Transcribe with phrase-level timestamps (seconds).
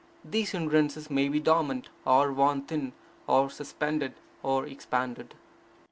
[0.25, 2.93] These hindrances may be dormant, or worn thin,
[3.27, 5.35] or suspended, or expanded.